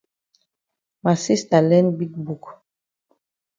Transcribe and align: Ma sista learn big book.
Ma 1.03 1.13
sista 1.25 1.57
learn 1.61 1.87
big 1.99 2.13
book. 2.25 2.43